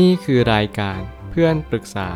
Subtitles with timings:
[0.00, 0.98] นี่คือรายการ
[1.30, 2.10] เพื่อนปรึกษา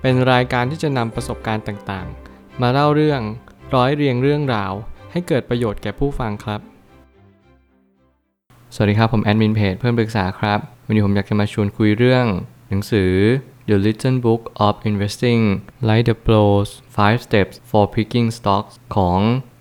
[0.00, 3.20] เป็นรายการที่จะนำประสบการณ์ต่างๆ มาเล่าเรื่อง
[3.74, 4.72] ร้อยเรียงเรื่องราว
[5.12, 6.60] ให้เกิดประโยชน์แก่ผู้ฟังครับ
[8.74, 12.24] สวัสดีครับผมแอดมินเพจเพื่อนปรึกษาครับ วันนี้ผมอยากจะมาชวนคุยเรื่อง
[12.68, 13.12] หนังสือ
[13.68, 15.42] The Little Book of Investing
[15.88, 19.20] Like the Pros 5 Steps for Picking Stocks ของ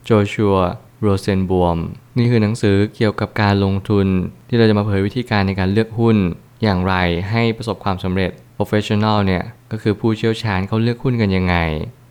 [0.09, 0.65] Joshua
[1.05, 1.79] Rosenbaum
[2.17, 4.07] นี่คือหนังสือเกี่ยวกับการลงทุน
[4.47, 6.17] ที่เราจะมาเผยวิธีการในการเลือกหุ้น
[6.63, 6.93] อย่างไร
[7.31, 11.55] ให้ประสบความสำเร็จ professional เนี่ยก็คือผู้เชี่ยวชาญเขาเลือกหุ้นกันยังไง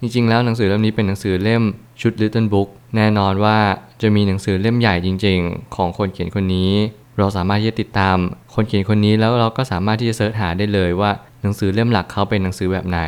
[0.00, 1.62] จริงๆ แล้วหนังสือเล่มนี้เป็นหนังสือเล่ม
[2.00, 3.58] ชุด Little Book แน่นอนว่า
[4.02, 6.72] จะมีหนังสือเล่มใหญ่จริง ๆ ของคนเขียนคนนี้
[7.18, 8.16] เราสามารถที่จะติดตาม
[8.54, 11.10] คนเขียนคนนี้แล้วเราก็สามารถที่จะเสิร์ชหาได้เลยว่า
[11.42, 13.00] หนังสือเล่มหลักเขาเป็นหนังสือแบบไหน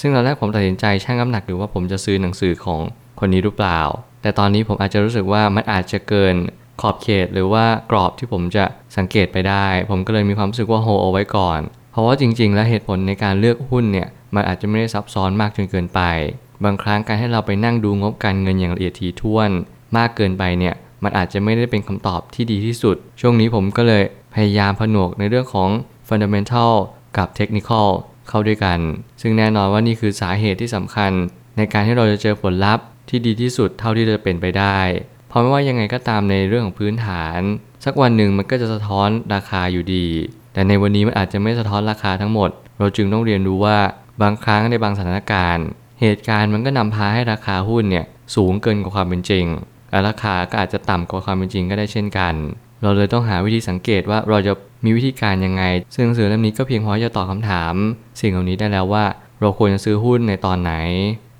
[0.00, 2.80] ซึ่งตอนแรกผมตัดสินใจชั่งน้ำหนักหรือว่าผมจะซื้อหนังสือของ
[3.20, 3.80] คนนี้หรือเปล่า
[4.22, 6.34] แต่ตอนนี้ผมอาจจะรู้สึกว่ามันอาจจะเกิน
[6.80, 8.64] ขอบเขตหรือว่ากรอบที่ผมจะ
[8.96, 11.60] สังเกตไปได้ ผมก็เลยมีความรู้สึกว่าโฮเอาไว้ก่อน
[11.92, 16.00] เพราะว่าจริง ๆ แล้วเหตุผลในการเลือกหุ้นเนี่ยมันอาจจะไม่ได้ซับซ้อนมากจนเกินไป
[16.64, 19.50] บางครั้งการให้เราไปนั่งดูงบการเงินอย่างละเอียดถี่ถ้วน
[19.96, 24.04] มากเกินไปเนี่ยมันอาจจะไม่ได้เป็นคำตอบที่ดีที่สุด ช่วงนี้ผมก็เลย
[24.34, 25.68] พยายามผนวกในเรื่องของ
[26.08, 26.72] fundamental
[27.16, 27.88] กับ technical
[28.28, 28.78] เข้าด้วยกัน
[29.20, 31.12] ซึ่งแน่นอนว่านี่คือสาเหตุที่สำคัญ
[31.56, 34.78] ในการที่เราจะเจอผลลัพธ์ที่ดีที่สุดเท่าที่จะเป็นไปได้
[35.30, 37.40] เพราะไม่ว่ายังไงก็ตามในเรื่องของพื้นฐาน
[37.84, 40.06] สักวันหนึ่งมันก็จะสะท้อนราคาอยู่ดี
[40.52, 43.78] แต่ในวันนี้มันอาจจะไม่สะท้อนราคาทั้งหมด เราจึงต้องเรียนรู้ว่า
[44.22, 45.66] บางครั้งในบางสถานการณ์
[46.00, 49.46] เหตุการณ์มันก็นำพาให้ราคาหุ้นเนี่ยสูงเกินกว่าความเป็นจริง
[49.90, 52.34] และราคาก็อาจจะต่ำกว่าความเป็นจริงก็ได้เช่นกัน
[52.82, 54.52] เราเลยต้องหาวิธีสังเกตว่าเราจะ
[54.84, 55.62] มีวิธีการยังไง
[55.94, 57.74] ซึ่งหนังสือเล่มนี้ก็เพียงพอจะตอบคาถาม
[58.20, 59.04] สิ่งเหล่านี้ได้แล้วว่า
[59.40, 60.72] เราควรจะซื้อหุ้นในตอนไหน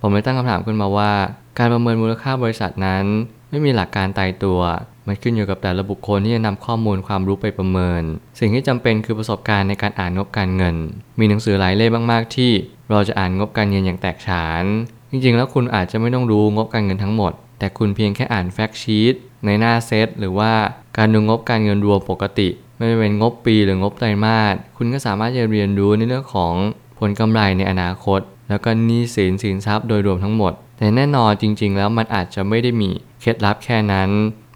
[0.01, 1.13] ผมเลยตั้งคำถามขึ้นมาว่า
[1.59, 3.05] การประเมินมูลค่าบริษัทนั้น
[3.51, 4.61] ไม่มีหลักการตายตัว
[5.07, 8.03] มันขึ้นอยู่กับแต่ละบุคคลที่จะนำข้อมูลความรู้ไปประเมิน
[8.41, 10.77] สิ่งที่จำเป็นคือประสบการณ์ในการอ่านงบการเงิน
[11.19, 12.53] มีหนังสือหลายเล่มมากๆ ที่
[12.91, 14.65] เราจะอ่านงบการเงินอย่างแตกฉาน
[15.11, 19.15] จริงๆ แล้วคุณอาจจะไม่ต้องรู้งบการเงินทั้งหมด แต่คุณเพียงแค่อ่านแฟกชีต
[19.45, 20.53] ในหน้าเซตหรือว่า
[20.99, 26.55] การดูงบการเงินรวมปกติ ไม่ว่าเป็นงบปีหรืองบไตรมาสคุณก็สามารถจะเรียนรู้ในเรื่องของ
[26.99, 32.91] ผลกำไรในอนาคต แล้วก็นี้สินสินทรัพย์โดยรวมทั้งหมด แต่แน่นอนจริง ๆ แล้วมันอาจจะไม่ได้มี
[33.21, 34.11] เคล็ดลับแค่นั้น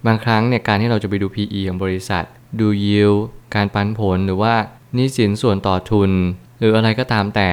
[0.05, 2.23] บางครั้งเนี่ยการที่เราจะไปดู PE ของบริษัท
[2.59, 3.19] ดู yield
[3.55, 4.53] การปันผลหรือว่า
[4.95, 6.11] นี้สินส่วนต่อทุน
[6.59, 7.49] หรืออะไรก็ตามแต่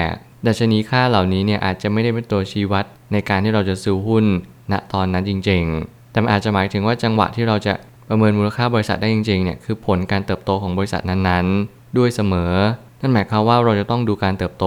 [0.47, 4.25] ดัชนีค่าเหล่านี้เนี่ยอาจจะไม่ได้เป็นตัวชี้วัด ในการที่เราจะซื้อหุ้น
[4.71, 7.73] ณตอนนั้นจริง ๆ แต่อาจจะหมายถึงว่าจังหวะที่เราจะ
[8.07, 12.53] ประเมินมูลค่าบริษัทได้จริงๆเนี่ยคือผลการเติบโตของบริษัทนั้นๆ ด้วยเสมอ
[13.01, 14.65] นั่นหมายความว่าเราจะต้องดูการเติบโต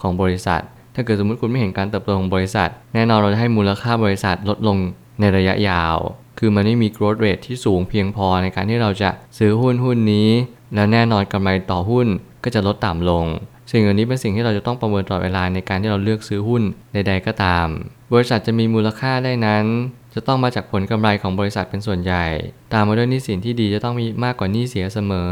[0.00, 0.62] ของบริษัท
[0.94, 4.76] ถ้าเกิดสมมติคุณไม่เห็นการเติบโตของบริษัท แน่นอนเราจะให้มูลค่าบริษัทลดลง
[5.20, 5.96] ในระยะยาว
[6.38, 10.28] คือมันไม่มี growth rate ที่สูงเพียงพอในการที่เราจะซื้อหุ้นหุ้นนี้
[10.74, 12.06] แล้วแน่นอนกำไรต่อหุ้น
[12.44, 13.26] ก็จะลดต่ำลง
[13.70, 16.62] สิ่งเหล่านี้เป็นสิ่งที่เราจะต้องประเมินตลอดเวลาในการที่เราเลือกซื้อหุ้น
[16.92, 17.66] ใด ๆ ก็ตาม
[18.12, 19.64] บริษัทจะมีมูลค่าได้นั้น
[20.14, 22.24] จะต้องมาจากผลกำไรของบริษัทเป็นส่วนใหญ่
[22.72, 25.30] ตามมาด้วยหนี้สินที่ดีจะต้องมีมากกว่าหนี้เสียเสมอ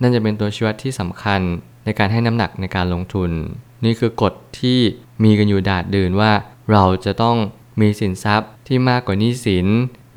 [0.00, 1.40] นั่นจะเป็นตัวชี้วัดที่สำคัญ
[1.84, 3.30] ในการให้น้ำหนักในการลงทุน
[3.84, 4.78] นี่คือกฎที่
[5.24, 6.32] มีกันอยู่ดาดดื่นว่า
[6.72, 7.36] เราจะต้อง
[7.80, 9.66] มีสินทรัพย์ที่มากกว่านี้สิน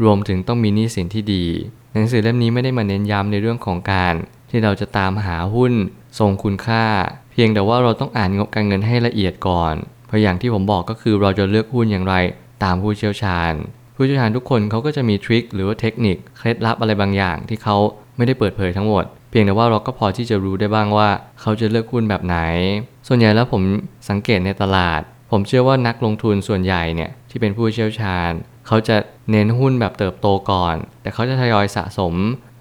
[0.03, 1.45] รวมถึงต้องมีนี้สินที่ดี
[1.93, 4.13] หนังสือเล่มนี้ไม่ได้มาเน้นย้ำในเรื่องของการ
[4.49, 5.73] ที่เราจะตามหาหุ้น
[6.19, 6.85] ทรงคุณค่า
[7.31, 9.73] เพียงแต่ว่าเราต้องอ่านงบการเงินให้ละเอียดก่อน
[10.07, 12.15] เพราะอย่างที่ผมบอกก็คือเราจะเลือกหุ้นอย่างไร
[12.63, 13.53] ตามผู้เชี่ยวชาญ
[13.95, 17.77] ผู้เชี่ยวชาญทุกคนเขาก็จะมีทริคหรือว่าเทคนิคเคล็ดลับอะไรบางอย่างที่เขา
[18.17, 21.09] ไม่ได้เปิดเผยทั้งหมด เพียงแต่ว่าเราก็พอที่จะรู้ได้บ้างว่า
[21.41, 22.37] เขาจะเลือกหุ้นแบบไหน
[23.07, 23.63] ส่วนใหญ่แล้วผม
[24.09, 25.01] สังเกตในตลาด
[25.31, 28.31] ผมเชื่อว่านักลงทุนส่วนใหญ่เนี่ยที่เป็นผู้เชี่ยวชาญ
[28.67, 28.97] เขาจะ
[29.31, 32.13] เน้นหุ้นแบบเติบโตก่อน แต่เขาจะทยอยสะสม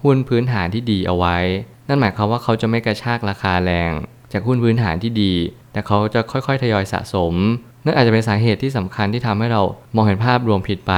[0.03, 1.37] หุ้นพื้นฐานที่ดีเอาไว้
[1.87, 3.91] นั่นหมายความว่าเขาจะไม่กระชากราคาแรง
[4.33, 5.33] จากหุ้นพื้นฐานที่ดี
[5.73, 7.33] แต่เขาจะค่อยๆทยอยสะสม
[7.85, 9.61] นั่นอาจจะเป็นสาเหตุที่สำคัญที่ทำให้เรา
[9.95, 10.93] มองเห็นภาพรวมผิดไป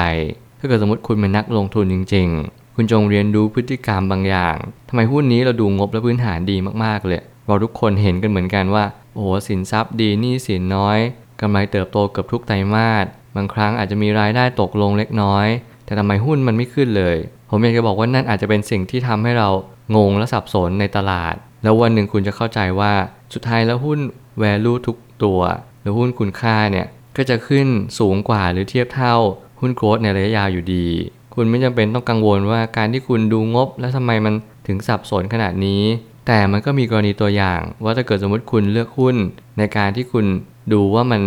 [0.60, 4.56] ถ้าเกิดสมมติคุณเป็นนักลงทุนจริง ๆ คุณจงเรียนรู้พฤติกรรมบางอย่าง
[4.90, 8.84] ทำไมหุ้นนี้เราดูงบและพื้นฐานดีมากๆเลยเราทุกคนเห็นกันเหมือนกันว่า
[9.18, 11.00] โอ้โหสินทรัพย์ดีหนี้สินน้อย
[11.42, 13.06] กำไรเติบโตเกือบทุกไตรมาส
[13.36, 15.48] บางครั้งอาจจะมีรายได้ตกลงเล็กน้อย
[15.86, 17.18] แต่ทำไมหุ้นมันไม่ขึ้นเลย
[17.50, 19.50] ผมอยากจะบอกว่านั่นอาจจะเป็นสิ่งที่ทำให้เรา
[19.96, 22.94] งงและสับสนในตลาด แล้ววันหนึ่งคุณจะเข้าใจว่า
[23.34, 24.00] สุดท้ายแล้วหุ้น
[24.42, 25.42] value ทุกตัว
[25.82, 26.86] หรือหุ้นคุณค่าเนี่ย
[27.18, 27.68] ก็จะขึ้น
[28.00, 29.16] สูงกว่าหรือเทียบเท่า
[29.60, 30.88] หุ้นโกรดในระยะยาวอยู่ดี
[31.36, 34.34] คุณไม่จำเป็นต้องกังวลว่าการที่คุณดูงบ แล้วทำไมมัน
[34.68, 35.84] ถึงสับสนขนาดนี้
[36.28, 39.16] แต่มันก็มีกรณีตัวอย่าง ว่าถ้าเกิดสมมติคุณเลือกหุ้น
[39.58, 40.26] ในการที่คุณ
[40.74, 41.22] ดูว่ามัน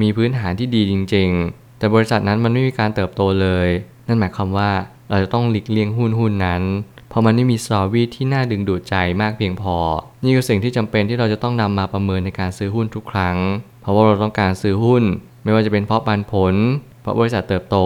[0.00, 3.68] มีพื้นฐานที่ดีจริง ๆ แต่บริษัทนั้นมันไม่มีการเติบโตเลย
[4.06, 4.70] นั่นหมายความว่า
[5.10, 6.62] เราจะต้องหลีกเลี่ยงหุ้นหุ้นนั้น
[7.08, 9.76] เพราะมันไม่มีสอรี่ที่น่าดึงดูดใจมากเพียงพอ
[10.24, 13.36] นี่คือสิ่งที่จำเป็นที่เราจะต้องนำมาประเมินในการซื้อหุ้นทุกครั้ง
[13.82, 15.02] เพราะว่าเราต้องการซื้อหุ้น
[15.44, 16.54] ไม่ว่าจะเป็นเพราะปันผล
[17.02, 17.76] เพราะบริษัทเติบโต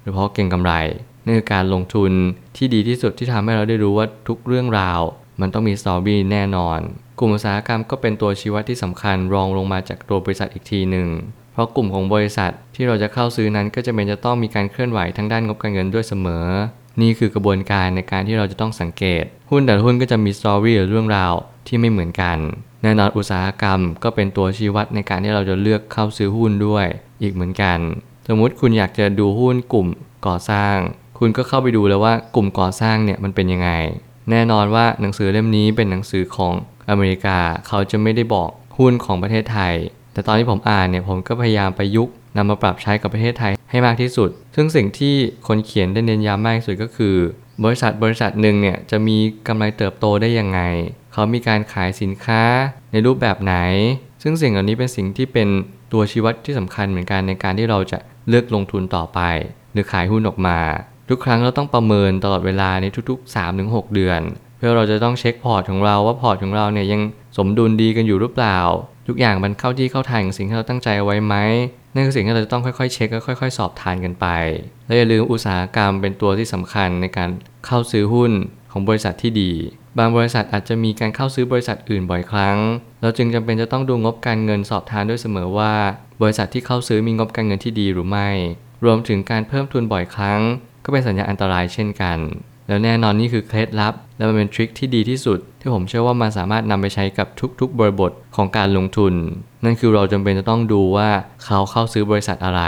[0.00, 0.72] หรือเพราะเก่งกำไร
[1.24, 2.12] นี่คือการลงทุน
[2.56, 5.00] ที่ดีที่สุดที่ทำให้เราได้รู้ว่าทุกเรื่องราว
[5.40, 6.80] มันต้องมีสตอรี่แน่นอน
[7.18, 11.08] กลุ่มอุตสาหกรรมก็เป็นตัวชี้วัดที่สำคัญรองลงมาจากตัวบริษัทอีกทีหนึ่ง
[11.52, 16.46] เพราะกลุ่มของบริษัทที่เราจะเข้าซื้อนั้นก็จะเป็นจะต้องมีการเคลื่อนไหวทั้งด้านงบการเงินด้วยเสมอ
[17.00, 21.34] นี่คือกระบวนการในการที่เราจะต้องสังเกต หุ้นแต่หุ้นก็จะมีสตอรี่หรือเรื่องราว
[21.66, 22.38] ที่ไม่เหมือนกัน
[22.82, 26.86] แน่นอนอุตสาหกรรมก็เป็นตัวชี้วัดในการที่เราจะเลือกเข้าซื้อหุ้นด้วย
[27.22, 27.78] อีกเหมือนกัน
[28.28, 29.86] สมมุติคุณอยากจะดูหุ้นกลุ่ม
[30.26, 30.76] ก่อสร้าง
[31.18, 33.70] คุณก็เข้าไปดูแล้วว่ากลุ่มก่อสร้างเนี่ยมันเป็นยังไง
[34.30, 36.54] แน่นอนว่าหนังสือเล่มนี้เป็นหนังสือของ
[36.90, 37.38] อเมริกา
[37.68, 39.74] เขาจะไม่ได้บอกหุ้นของประเทศไทย
[40.12, 45.14] แต่ตอนที่ผมอ่านเนี่ยผมก็พยายามประยุกต์นำมาปรับใช้กับประเทศไทยให้มากที่สุด ซึ่งสิ่งที่
[45.48, 47.16] คนเขียนได้เน้นย้ำมากที่สุดก็คือ
[47.64, 49.16] บริษัทบริษัทหนึ่งเนี่ยจะมี
[49.46, 50.60] กำไรเติบโตได้ยังไง
[51.12, 52.42] เขามีการขายสินค้า
[52.92, 53.54] ในรูปแบบไหน
[54.22, 55.48] ซึ่งสิ่งเหล่านี้เป็นสิ่งที่เป็น
[55.92, 57.98] ตัวชี้วัดที่สำคัญเหมือนกันในการที่เราจะ
[58.28, 59.20] เลือกลงทุนต่อไป
[59.72, 60.58] หรือขายหุ้นออกมา
[61.08, 64.20] ทุกครั้งเราต้องประเมินตลอดเวลาในทุกๆ 3-6 เดือน
[64.56, 67.00] เพื่อเราจะต้องเช็คพอร์ตของเราว่าพอร์ตของเราเนี่ยยัง
[67.36, 68.58] สมดุลดีกันอยู่หรือเปล่า
[69.08, 71.34] ทุกอย่างมันเข้าที่เข้าทางสิ่งที่เราตั้งใจเอาไว้ไหม
[71.94, 74.26] นั่นคือสิ่งที่เราจะต้องค่อยๆเช็คและค่อย ๆ สอบทานกันไป
[74.86, 77.30] และอย่าลืมอุตสาหกรรมเป็นตัวที่สำคัญในการ
[77.66, 78.32] เข้าซื้อหุ้น
[78.72, 79.52] ของบริษัทที่ดี
[79.98, 82.58] บางบริษัทอาจจะมีการเข้าซื้อบริษัทอื่นบ่อยครั้ง
[83.02, 85.74] เราจึงจำเป็นจะต้องดูงบการเงินสอบทานด้วยเสมอว่า
[86.22, 88.28] บริษัทที่เข้าซื้อมีงบการเงินที่ดีหรือไม่
[88.84, 90.40] รวมถึงการเพิ่มทุนบ่อยครั้ง
[90.88, 92.18] ก็เป็นสัญญาณอันตรายเช่นกัน
[92.68, 97.26] แล้วแน่นอนนี่คือเคล็ดลับ และมันเป็นทริคที่ดีที่สุด ที่ผมเชื่อว่ามันสามารถนำไปใช้กับ
[97.60, 99.14] ทุกๆ บริบทของการลงทุน
[99.64, 101.08] นั่นคือเราจำเป็นจะต้องดูว่า
[101.44, 102.62] เขาเข้าซื้อบริษัทอะไร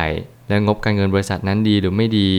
[0.49, 2.31] และงบการเงินบริษัทนั้นดีหรือไม่ดี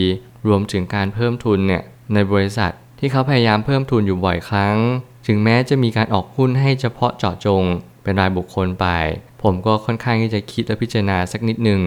[0.46, 1.82] รวมถึงการเพิ่มทุนเนี่ย
[2.14, 4.76] ในบริษัทที่เขาพยายามเพิ่มทุนอยู่บ่อยครั้ง
[5.26, 7.62] ถึงแม้จะมีการออกหุ้นให้เฉพาะเจาะจง
[8.02, 8.86] เป็นรายบุคคลไป
[9.42, 11.80] ผมก็ค่อนข้างที่จะคิดและพิจารณาสักนิดหนึ่ง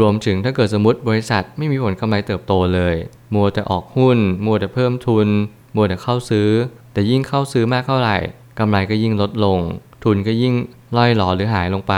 [0.00, 2.96] รวมถึงถ้าเกิดสมมติบริษัทไม่มีผลกำไรเติบโตเลย
[3.34, 5.28] มัวแต่ออกหุ้น มัวแต่เพิ่มทุน
[5.76, 6.48] มัวแต่เข้าซื้อ
[6.92, 8.16] แต่ยิ่งเข้าซื้อมากเท่าไหร่
[8.58, 9.58] กำไรก็ยิ่งลดลง
[10.04, 10.54] ทุนก็ยิ่ง
[10.96, 11.94] ล่อยหลอหรือหายลงไป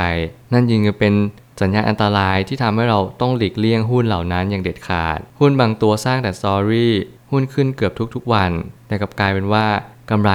[0.52, 1.14] นั่นยิ่งจะเป็น
[1.60, 6.92] สัญญาณอันตรายที่ทำให้เราต้องหลีกเลี่ยงหุ้นเหล่านั้นอย่างเด็ดขาด หุ้นบางตัวสร้างแต่สตอรี่
[7.30, 8.50] หุ้นขึ้นเกือบทุกๆวัน
[8.86, 9.66] แต่กลับกลายเป็นว่า
[10.10, 10.30] กำไร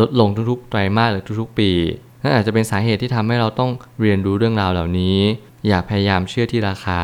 [0.00, 1.70] ลดลงทุกๆไตรมาสหรือทุกๆ ปี
[2.22, 3.70] นั่นอาจจะเป็นสาเหตุที่ทำให้เราต้อง
[4.00, 5.18] เรียนรู้เรื่องราวเหล่านี้
[5.66, 7.00] อย่าพยายามเชื่อที่ราคา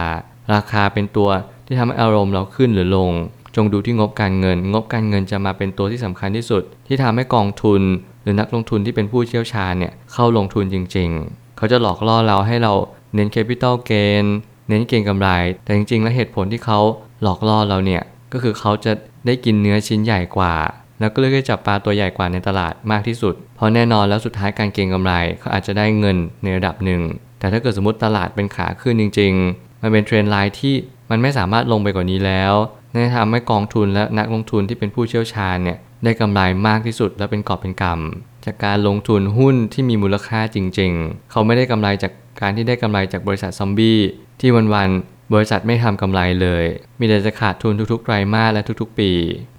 [0.54, 1.30] ราคาเป็นตัว
[1.66, 3.12] ที่ทำให้อารมณ์เราขึ้นหรือลง
[3.56, 7.82] จงดูที่งบการเงิน งบการเงินจะมาเป็นตัวที่สำคัญที่สุด ที่ทำให้กองทุน
[8.22, 12.72] หรือนักลงทุนที่เป็นผู้เชี่ยวชาญเนี่ยเข้าลงทุนจริง ๆ เขาจะหลอกล่อเราให้เรา
[13.14, 14.24] เน้นแคปิตอลเกน
[14.68, 15.28] เน้นเก็งกำไร
[15.64, 16.78] แต่จริง ๆ แล้วเหตุผลที่เขา
[17.22, 18.02] หลอกล่อเราเนี่ย
[18.32, 18.92] ก็คือเขาจะ
[19.26, 20.54] ได้กินเนื้อชิ้นใหญ่กว่า
[21.00, 27.02] แล้วก็เลือกที่จับปลาตัวใหญ่กว่าในตลาดมากที่สุด เพราะแน่นอนแล้วสุดท้ายการเก็งกำไรเขาอาจจะได้เงินในระดับหนึ่ง
[27.38, 30.74] แต่ถ้าเกิดสมมติตลาดเป็นขาขึ้นจริง ๆ มันเป็น trend line ที่
[31.10, 32.54] มันไม่สามารถลงไปกว่านี้แล้ว
[32.92, 44.00] นั่นทำให้กองทุนและนักลงทุนที่เป็นผู้เชี่ยวชาญเนี่ยได้กำไรมากที่สุดและเป็นกอบเป็นกำจากการลงทุนหุ้นที่มีมูลค่าจริง ๆ เขาไม่ได้กำไรจากการที่ได้กำไรจากบริษัทซอมบี้
[44.40, 46.64] ที่วันๆบริษัทไม่ทำกำไรเลย
[46.98, 49.10] มีแต่จะขาดทุนทุกๆไตรมาสและทุกๆ ปี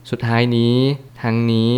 [0.10, 0.76] สุดท้ายนี้
[1.22, 1.72] ทั้งนี้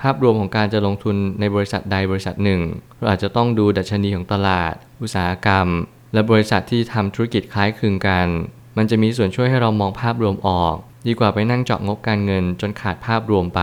[0.00, 2.60] ภาพรวมของการจะลงทุนในบริษัทใดบริษัทหนึ่ง
[2.98, 5.66] เราอาจจะต้องดูดัชนีของตลาด อุตสาหกรรม
[6.12, 8.28] และบริษัทที่ทำธุรกิจคล้ายคลึงกัน
[8.76, 10.76] มันจะมีส่วนช่วยให้เรามองภาพรวมออก
[11.06, 13.62] ดีกว่าไปนั่งเจาะงบการเงินจนขาดภาพรวมไป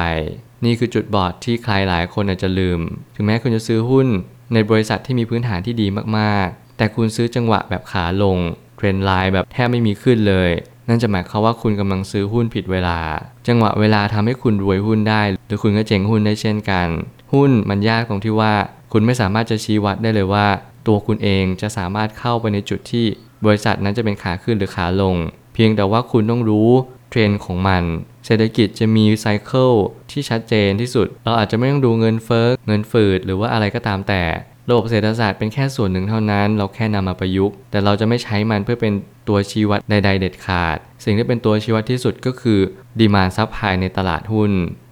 [0.65, 2.79] นี่คือจุดบอดที่ใครหลายคนอาจจะลืม
[3.15, 4.07] ถึงแม้คุณจะซื้อหุ้น
[4.53, 5.87] ในบริษัทที่มีพื้นฐานที่ดี
[6.17, 8.37] มากๆ แต่คุณซื้อจังหวะแบบขาลง
[8.77, 10.51] เทรนไลน์แบบแทบไม่มีขึ้นเลย
[10.89, 12.99] นั่นจะหมายความว่าคุณกำลังซื้อหุ้นผิดเวลา
[13.47, 16.87] จังหวะเวลาทำให้คุณรวยหุ้นได้ หรือคุณก็เจ๊งหุ้นได้เช่นกัน
[17.33, 18.53] หุ้นมันยากตรงที่ว่า
[18.93, 20.47] คุณไม่สามารถจะชี้วัดได้เลยว่า
[20.87, 23.05] ตัวคุณเองจะสามารถเข้าไปในจุดที่
[23.45, 25.15] บริษัทนั้นจะเป็นขาขึ้นหรือขาลง
[25.53, 26.69] เพียงแต่ว่าคุณต้องรู้
[27.09, 27.83] เทรนด์ของมัน
[28.25, 29.71] เศรษฐกิจจะมี cycle
[30.11, 34.23] ที่ชัดเจนที่สุด เราอาจจะไม่ต้องดูเงินเฟ้อเงินฝืดหรือว่าอะไรก็ตามแต่
[34.69, 38.93] ระบบเศรษฐศาสตร์เป็นแค่ส่วนหนึ่งเท่านั้น เราแค่นำมาประยุกต์ แต่เราจะไม่ใช้มันเพื่อเป็น
[39.27, 42.59] ตัวชี้วัดใด ๆ เด็ดขาด สิ่งที่เป็นตัวชี้วัดที่สุดก็คือ
[42.99, 44.51] demand supply ในตลาดหุ้น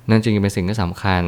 [0.09, 1.23] นั่นจึงเป็นสิ่งที่สำคัญ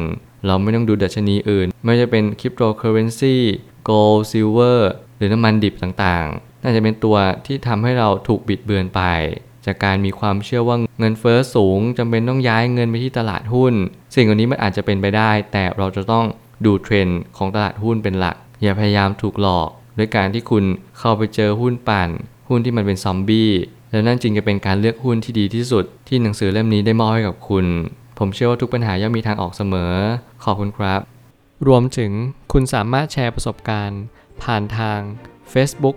[0.46, 9.02] เราไม่ต้องดูดัชนีอื่น ไม่ว่าจะเป็น cryptocurrency gold silver หรือน้ำมันดิบต่างๆ น่าจะเป็นตัวที่ทำให้เราถูกบิดเบือนไป
[9.66, 13.74] จากการมีความเชื่อว่าเงินเฟอ้อสูงจำเป็นต้องย้ายเงินไปที่ตลาดหุ้น
[14.14, 16.26] สิ่งเหล่านี้มันอาจจะเป็นไปได้ แต่เราจะต้อง
[16.64, 20.64] ดูเทรนด์ของตลาดหุ้นเป็นหลัก อย่าพยายามถูกหลอกด้วยการที่คุณ
[20.98, 22.10] เข้าไปเจอหุ้นปั่น
[22.48, 23.50] หุ้นที่มันเป็นซอมบี้
[23.90, 27.66] และนั่นจึงจะเป็นการเลือกหุ้นที่ดีที่สุด ที่หนังสือเล่มนี้ได้มอบให้กับคุณ
[28.18, 29.94] ผผมเชื่อว่าทุกปัญหาย่อมมีทางออกเสมอ
[30.44, 31.00] ขอบคุณครับ
[31.68, 32.12] รวมถึง
[32.52, 34.02] คุณสามารถแชร์ประสบการณ์
[34.42, 35.00] ผ่านทาง
[35.52, 35.96] Facebook